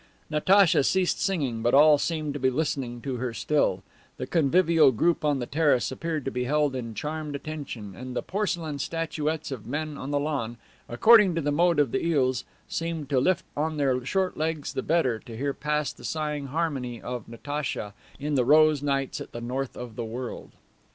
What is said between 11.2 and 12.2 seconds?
to the mode of the